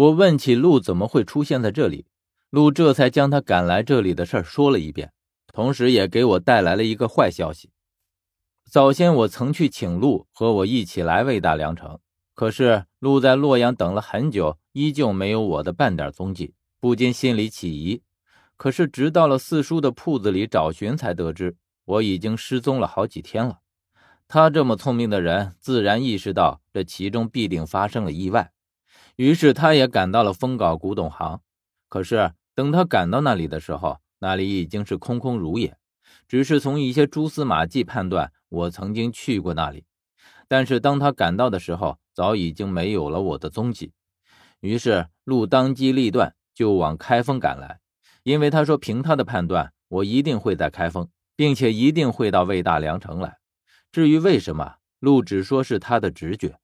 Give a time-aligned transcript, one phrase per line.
[0.00, 2.06] 我问起陆怎么会出现在这里，
[2.48, 5.12] 陆这才将他赶来这里的事儿说了一遍，
[5.52, 7.68] 同时也给我带来了一个坏消息。
[8.64, 11.98] 早先我曾去请陆和我一起来魏大良城，
[12.34, 18.00] 可是陆在洛阳等了很久，依旧没有我的半点踪迹，不禁心里起疑。
[18.56, 23.58] 可是直到了四叔的铺子里找寻，才得知我已经失踪了好几天了。
[24.26, 28.50] 他这么聪明的人，自然意识到这其中必定发生了意外，
[29.20, 31.42] 于是他也赶到了丰皋古董行。
[31.90, 35.76] 可是等他赶到那里的时候，那里已经是空空如也。
[36.26, 39.84] 只是从一些蛛丝马迹判断，我曾经去过那里。
[40.48, 43.92] 但是当他赶到的时候，早已经没有了我的踪迹。
[44.60, 47.78] 于是路当机立断，就往开封赶来，
[48.22, 53.36] 因为他说凭他的判断，我一定会在开封，并且一定会到魏大梁城来。
[53.92, 56.58] 至于为什么，陆只说是他的直觉，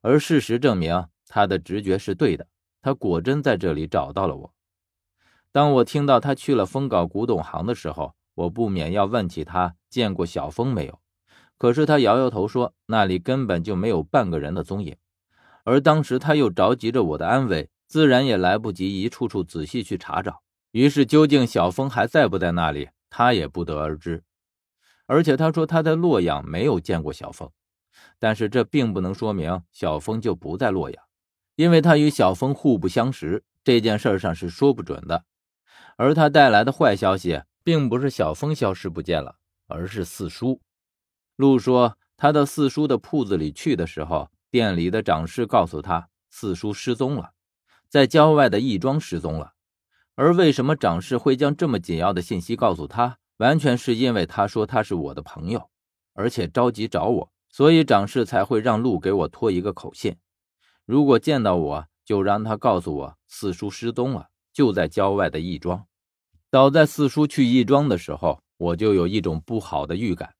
[0.00, 2.46] 而事实证明他的直觉是对的。
[2.82, 4.54] 他果真在这里找到了我。
[5.52, 11.00] 当我听到他去了丰皋古董行的时候，我不免要问起他见过小峰没有。
[11.58, 14.94] 可是他摇摇头说那里根本就没有半个人的踪影。
[15.64, 20.42] 而当时他又着急着我的安危，自然也来不及一处处仔细去查找。
[20.70, 24.22] 于是究竟小峰还在不在那里，他也不得而知。
[25.06, 27.50] 而且他说他在洛阳没有见过小峰，
[28.18, 31.02] 但是这并不能说明小峰就不在洛阳，
[31.56, 35.24] 因为他与小峰互不相识，这件事上是说不准的。
[35.96, 40.60] 而他带来的坏消息，并不是小峰消失不见了，而是四叔。
[41.34, 47.32] 陆说他到四叔的铺子里去的时候，店里的掌事告诉他四叔失踪了，
[47.88, 49.54] 在郊外的义庄失踪了。
[50.14, 53.18] 而为什么掌事会将这么紧要的信息告诉他？
[53.38, 55.68] 完全是因为他说他是我的朋友，
[56.14, 60.16] 而且着急找我，所以长事才会让陆给我托一个口信。
[60.86, 65.84] 如果见到我，就让他告诉我四叔失踪了，就在郊外的义庄。
[66.48, 70.34] 早在四叔去义庄的时候，我就有一种不好的预感，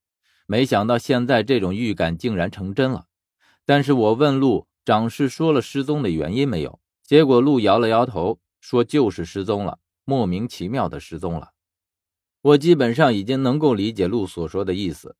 [0.47, 3.07] 没想到现在这种预感竟然成真了。
[3.65, 11.51] 但是我问路长是说了失踪的原因没有，结果路摇了摇头，说就是失踪了，莫名其妙的失踪了。
[12.43, 15.17] 我基本上已经能够理解路所说的意思，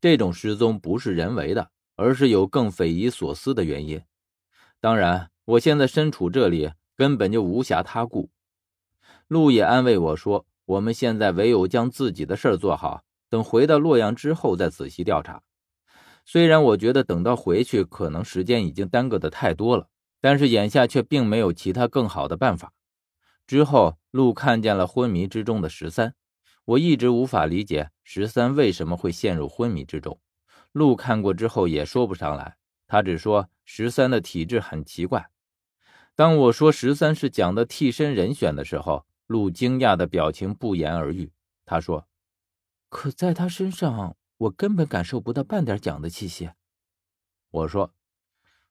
[0.00, 4.00] 这种失踪不是人为的，而是有更匪夷所思的原因。
[4.80, 8.30] 当然，我现在身处这里，根本就无暇他顾。
[9.28, 15.42] 陆也安慰我说：“我们现在唯有将自己的事儿做好，等回到洛阳之后再仔细调查。”
[16.24, 19.88] 虽然我觉得等到回去可能时间已经耽搁的太多了，
[20.20, 22.72] 但是眼下却并没有其他更好的办法。
[23.46, 26.14] 之后，陆看见了昏迷之中的十三。
[26.66, 30.20] 我一直无法理解十三为什么会陷入昏迷之中。
[30.72, 32.56] 陆看过之后也说不上来，
[32.90, 35.30] 他只说十三的体质很奇怪。
[36.16, 41.30] 当我说十三是蒋的替身人选的时候，陆惊讶的表情不言而喻。
[41.64, 42.08] 他说
[42.90, 46.50] ：“可在他身上，我根本感受不到半点蒋的气息。”
[47.52, 47.94] 我说：“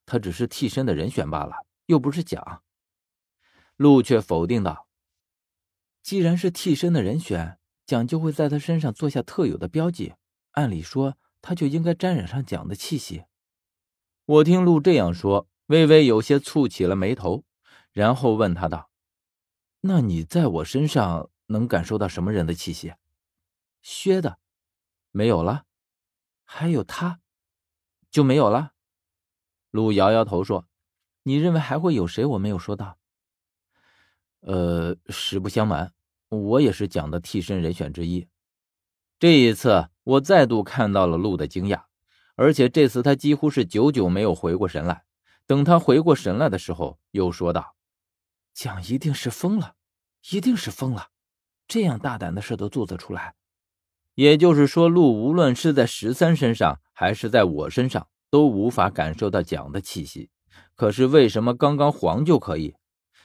[0.04, 2.62] 他只是替身的人选罢了，又不是蒋。”
[3.76, 4.86] 陆却否定道
[6.04, 10.12] ：“既然是替身的人选。”蒋就会在他身上做下特有的标记，
[10.52, 13.24] 按理说他就应该沾染上蒋的气息。
[14.30, 17.42] 我听陆这样说，微微有些蹙起了眉头，
[17.90, 18.88] 然后问他道
[19.82, 22.94] ：“那你在我身上能感受到什么人的气息？”
[23.82, 24.38] 薛的，
[25.10, 25.64] 没有了。
[26.44, 27.18] 还有他，
[28.08, 28.74] 就没有了。
[29.72, 30.64] 陆摇摇头说
[31.24, 32.24] ：“你认为还会有谁？
[32.24, 32.98] 我没有说到。”
[34.42, 35.92] 呃，实不相瞒。
[36.28, 38.28] 我也是蒋的替身人选之一。
[39.18, 41.86] 这一次，我再度看到了陆的惊讶，
[42.40, 45.02] 而且这次他几乎是久久没有回过神来。
[45.46, 47.74] 等他回过神来的时候，又说道
[48.54, 49.74] ：“蒋一定是疯了，
[50.30, 51.08] 一定是疯了，
[51.68, 53.34] 这样大胆的事都做得出来。”
[54.16, 60.30] 也就是说，鹿无论是在十三身上，还是在我身上，都无法感受到蒋的气息。
[60.74, 62.74] 可是为什么刚刚黄就可以？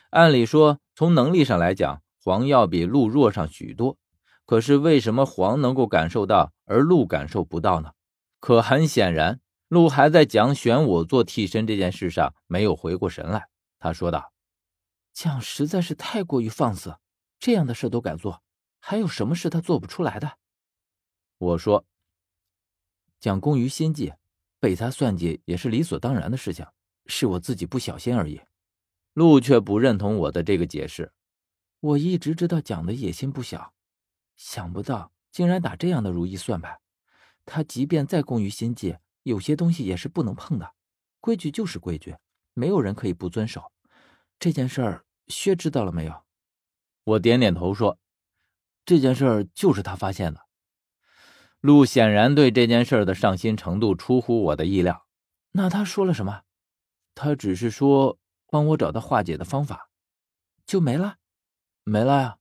[0.10, 3.98] 按理说，从能力上来讲，黄要比鹿弱上许多，
[4.46, 7.92] 可是为什么黄能够感受到，而鹿感受不到呢？
[8.46, 13.50] 可很显然，鹿还在讲选我做替身这件事上没有回过神来。
[13.80, 14.34] 他说道
[15.14, 16.96] ：“蒋实在是太过于放肆，
[17.40, 18.44] 这样的事都敢做，
[18.80, 20.38] 还有什么事他做不出来的？”
[21.40, 21.88] 我说
[23.20, 24.14] ：“蒋功于心计，
[24.60, 26.64] 被他算计也是理所当然的事情，
[27.08, 28.40] 是我自己不小心而已。”
[29.14, 31.12] 鹿却不认同我的这个解释。
[31.80, 33.74] 我一直知道蒋的野心不小，
[34.36, 36.80] 想不到竟然打这样的如意算盘。
[37.46, 40.74] 他即便再工于心计，有些东西也是不能碰的。
[41.20, 42.16] 规矩就是规矩，
[42.54, 43.72] 没有人可以不遵守。
[44.40, 46.24] 这件事儿薛知道了没有？
[47.04, 48.00] 我点点头说
[48.86, 50.42] ：“这件事儿就是他发现的。”
[51.62, 55.08] 陆显然对这件事的上心程度出乎我的意料。
[55.52, 56.42] 那他说了什么？
[57.16, 58.20] 他只是说
[58.52, 59.90] 帮我找到化解的方法，
[60.66, 61.18] 就没了，
[61.84, 62.38] 没了呀。